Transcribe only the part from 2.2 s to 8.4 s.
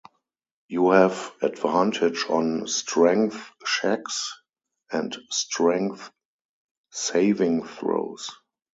on Strength checks and Strength saving throws.